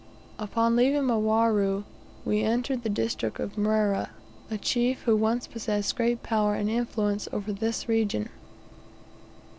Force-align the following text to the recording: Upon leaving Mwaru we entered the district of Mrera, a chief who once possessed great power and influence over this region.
Upon 0.39 0.75
leaving 0.75 1.03
Mwaru 1.03 1.83
we 2.25 2.41
entered 2.41 2.81
the 2.81 2.89
district 2.89 3.39
of 3.39 3.53
Mrera, 3.55 4.09
a 4.49 4.57
chief 4.57 5.03
who 5.03 5.15
once 5.15 5.45
possessed 5.45 5.95
great 5.95 6.23
power 6.23 6.55
and 6.55 6.71
influence 6.71 7.27
over 7.31 7.53
this 7.53 7.87
region. 7.87 8.27